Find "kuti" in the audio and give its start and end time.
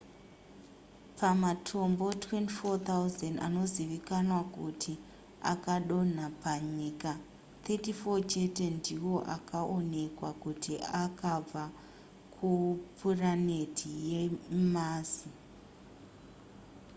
4.55-4.93, 10.43-10.73